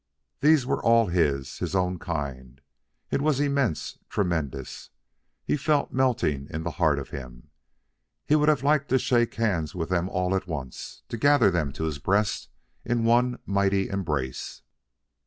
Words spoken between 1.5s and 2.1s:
his own